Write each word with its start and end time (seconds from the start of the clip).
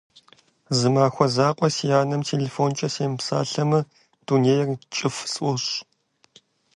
Зы 0.77 0.87
махуэ 0.93 1.27
закъуэ 1.35 1.69
си 1.75 1.87
анэм 1.99 2.21
телефонкӏэ 2.29 2.87
семыпсэлъамэ, 2.95 3.79
дунейр 4.25 4.67
кӏыфӏ 4.93 5.25
сфӏощӏ. 5.31 5.73